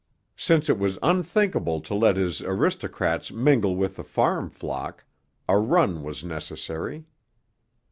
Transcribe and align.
Since 0.35 0.67
it 0.67 0.79
was 0.79 0.97
unthinkable 1.03 1.79
to 1.81 1.93
let 1.93 2.15
his 2.15 2.41
aristocrats 2.41 3.29
mingle 3.31 3.75
with 3.75 3.97
the 3.97 4.03
farm 4.03 4.49
flock, 4.49 5.05
a 5.47 5.59
run 5.59 6.01
was 6.01 6.23
necessary. 6.23 7.05